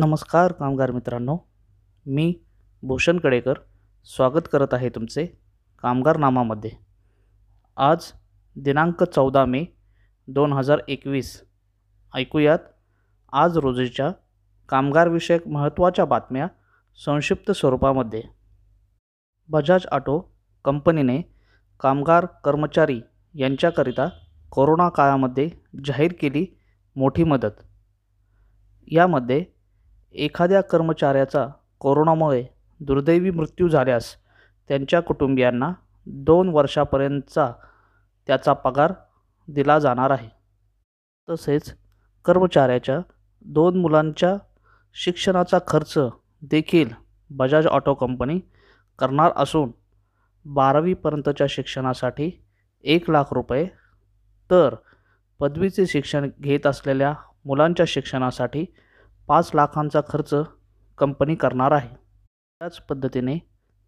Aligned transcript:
नमस्कार 0.00 0.52
कामगार 0.52 0.90
मित्रांनो. 0.90 1.38
मी 2.06 2.34
भूषण 2.82 3.18
कडेकर 3.18 3.54
स्वागत 4.04 4.48
करत 4.52 4.66
आहे 4.72 4.88
तुमचे 4.88 5.26
कामगारनामामध्ये. 5.82 6.70
आज 7.76 8.12
दिनांक 8.56 9.04
चौदा 9.04 9.44
मे 9.44 9.64
दोन 10.28 10.52
हजार 10.52 10.78
एकवीस. 10.88 11.44
ऐकूयात 12.14 12.58
आज 13.32 13.56
रोजीच्या 13.56 14.10
कामगारविषयक 14.68 15.48
महत्त्वाच्या 15.48 16.04
बातम्या 16.04 16.46
संक्षिप्त 17.04 17.52
स्वरूपामध्ये. 17.52 18.22
बजाज 19.48 19.86
ऑटो 19.86 20.34
कंपनीने 20.64 21.22
कामगार 21.80 22.26
कर्मचारी 22.26 23.00
यांच्याकरिता 23.34 24.08
कोरोना 24.50 24.88
काळामध्ये 24.88 25.50
जाहीर 25.84 26.12
केली 26.20 26.46
मोठी 26.96 27.24
मदत. 27.24 27.62
यामध्ये 28.88 29.57
एखाद्या 30.14 30.60
कर्मचाऱ्याचा 30.60 31.46
कोरोनामुळे 31.80 32.44
दुर्दैवी 32.80 33.30
मृत्यू 33.30 33.68
झाल्यास 33.68 34.14
त्यांच्या 34.68 35.00
कुटुंबियांना 35.00 35.72
दोन 36.06 36.48
वर्षापर्यंतचा 36.48 37.52
त्याचा 38.26 38.52
पगार 38.52 38.92
दिला 39.48 39.78
जाणार 39.78 40.10
आहे. 40.10 40.28
तसेच 41.28 41.74
कर्मचाऱ्याच्या 42.24 43.00
दोन 43.44 43.76
मुलांच्या 43.76 44.36
शिक्षणाचा 44.96 45.58
खर्च 45.68 45.94
देखील 46.42 46.88
बजाज 47.30 47.66
ऑटो 47.66 47.94
कंपनी 47.94 48.38
करणार 48.98 49.32
असून 49.36 49.70
बारावीपर्यंतच्या 50.46 51.46
शिक्षणासाठी 51.50 52.30
एक 52.84 53.10
लाख 53.10 53.32
रुपये 53.32 53.66
तर 54.50 54.74
पदवीचे 55.40 55.86
शिक्षण 55.86 56.28
घेत 56.40 56.66
असलेल्या 56.66 57.14
मुलांच्या 57.44 57.86
शिक्षणासाठी 57.88 58.64
पाच 59.28 59.50
लाखांचा 59.54 60.00
खर्च 60.08 60.34
कंपनी 60.98 61.34
करणार 61.34 61.72
आहे. 61.72 61.88
त्याच 61.88 62.78
पद्धतीने 62.80 63.38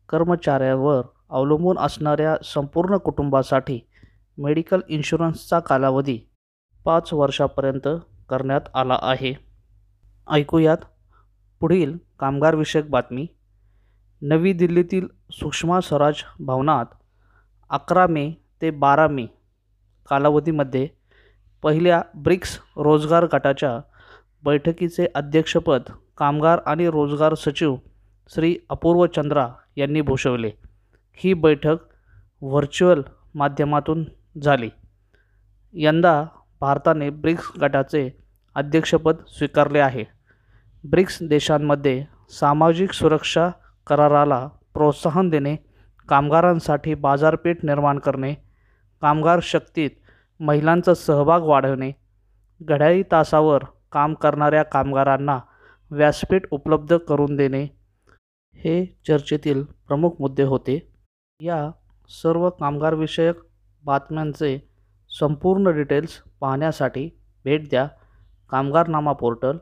कर्मचाऱ्यावर 0.08 1.02
अवलंबून 1.30 1.78
असणाऱ्या 1.78 2.36
संपूर्ण 2.44 2.96
कुटुंबासाठी 2.96 3.80
मेडिकल 4.38 4.80
इन्शुरन्सचा 4.88 5.61
कालावधी 5.61 6.18
पाच 6.84 7.12
वर्षापर्यंत 7.12 7.88
करण्यात 8.28 8.61
आला 8.74 8.98
आहे. 9.02 9.33
ऐकूयात 10.30 10.84
पुढील 11.61 11.96
कामगारविषयक 12.20 12.91
बातमी. 12.91 13.27
नवी 14.22 14.52
दिल्लीतील 14.52 15.06
सुषमा 15.33 15.80
स्वराज 15.80 16.14
भवनात 16.41 16.86
अकरा 17.70 18.06
मे 18.06 18.33
ते 18.62 18.70
बारा 18.70 19.06
मे 19.08 19.27
कालावधीमध्ये 20.11 20.88
पहिल्या 21.62 22.02
ब्रिक्स 22.14 22.58
रोजगार 22.77 23.27
गटाच्या 23.33 23.78
बैठकीचे 24.44 25.06
अध्यक्षपद 25.14 25.83
कामगार 26.19 26.60
आणि 26.66 26.86
रोजगार 26.91 27.34
सचिव 27.34 27.77
श्री 28.30 28.56
अपूर्व 28.70 29.06
चंद्रा 29.06 29.48
यांनी 29.77 30.00
भूषवले. 30.00 30.50
ही 31.14 31.34
बैठक 31.34 31.77
व्हर्च्युअल 32.42 33.02
माध्यमातून 33.34 34.05
झाली. 34.42 34.70
यंदा 35.74 36.24
भारताने 36.61 37.11
ब्रिक्स 37.11 37.50
गटाचे 37.61 38.08
अध्यक्षपद 38.56 39.16
स्वीकारले 39.28 39.78
आहे. 39.78 40.05
ब्रिक्स 40.84 41.18
देशांमध्ये 41.22 42.05
सामाजिक 42.30 42.92
सुरक्षा 42.92 43.48
कराराला 43.86 44.46
प्रोत्साहन 44.74 45.28
देणे 45.28 45.56
कामगारांसाठी 46.08 46.94
बाजारपेठ 46.94 47.64
निर्माण 47.64 47.98
करणे 47.98 48.34
कामगार 49.02 49.41
शक्तीत 49.42 49.91
महिलांचा 50.41 50.94
सहभाग 50.94 51.42
वाढवणे 51.42 51.92
घड्याळी 52.61 53.02
तासावर 53.12 53.64
काम 53.92 54.14
करणाऱ्या 54.14 54.62
कामगारांना 54.62 55.41
व्यासपीठ 55.91 56.42
उपलब्ध 56.50 56.96
करून 56.96 57.36
देणे 57.36 57.64
हे 58.55 58.98
चर्चेतील 59.08 59.62
प्रमुख 59.62 60.10
मुद्दे 60.20 60.42
होते. 60.42 60.92
या 61.41 61.70
सर्व 62.22 62.50
कामगारविषयक 62.50 63.34
बातम्यांचे 63.84 64.70
संपूर्ण 65.20 65.68
डिटेल्स 65.68 66.23
पाहण्यासाठी 66.40 67.11
भेट 67.45 67.68
द्या 67.68 67.89
Kamgarnama 68.51 69.12
portal 69.12 69.56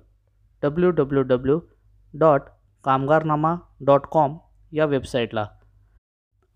W 0.63 0.91
W 0.91 1.23
W 1.23 1.61
dot 2.15 2.43
Kamgarnama 2.85 3.55
dot 3.81 4.01
com 4.11 4.39
या 4.73 4.85
वेबसाईटला. 4.85 5.47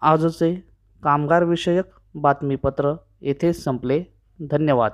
आजचे 0.01 0.55
कामगारविषयक 1.03 1.85
बातमीपत्र 2.15 2.95
येथेच 3.21 3.65
संपले. 3.65 4.05
धन्यवाद. 4.51 4.93